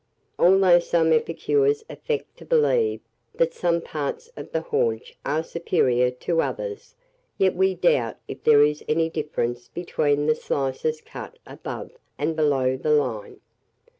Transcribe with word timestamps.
Although 0.39 0.79
some 0.79 1.13
epicures 1.13 1.85
affect 1.87 2.35
to 2.37 2.43
believe 2.45 3.01
that 3.35 3.53
some 3.53 3.81
parts 3.81 4.31
of 4.35 4.51
the 4.51 4.61
haunch 4.61 5.15
are 5.23 5.43
superior 5.43 6.09
to 6.25 6.41
others, 6.41 6.95
yet 7.37 7.53
we 7.53 7.75
doubt 7.75 8.17
if 8.27 8.43
there 8.43 8.63
is 8.63 8.83
any 8.87 9.11
difference 9.11 9.67
between 9.67 10.25
the 10.25 10.33
slices 10.33 11.01
cut 11.01 11.37
above 11.45 11.91
and 12.17 12.35
below 12.35 12.77
the 12.77 12.89
line. 12.95 13.41